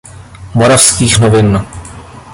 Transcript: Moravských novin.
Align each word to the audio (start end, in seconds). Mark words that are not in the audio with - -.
Moravských 0.53 1.19
novin. 1.19 1.61